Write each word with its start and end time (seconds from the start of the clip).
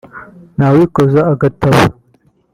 nta 0.57 0.67
wikoza 0.75 1.21
agatabo 1.33 1.83